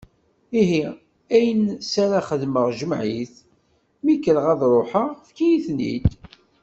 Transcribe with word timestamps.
Ihi, 0.61 0.83
ayen 1.35 1.63
s 1.91 1.93
ara 2.03 2.19
xedmeɣ 2.29 2.67
jmeɛ-it, 2.79 3.35
mi 4.03 4.13
kreɣ 4.23 4.45
ad 4.53 4.61
ruḥeɣ, 4.73 5.09
efk-iyi-ten-id. 5.15 6.09